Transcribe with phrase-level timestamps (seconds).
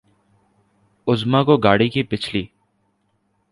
[1.07, 2.43] اعظمی کو گاڑی کی پچھلی